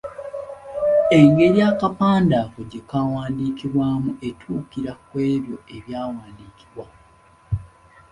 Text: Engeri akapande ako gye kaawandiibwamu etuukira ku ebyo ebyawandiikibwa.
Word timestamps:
Engeri 1.19 1.59
akapande 1.71 2.33
ako 2.43 2.59
gye 2.69 2.81
kaawandiibwamu 2.89 4.11
etuukira 4.27 4.91
ku 5.05 5.13
ebyo 5.31 5.57
ebyawandiikibwa. 5.75 6.85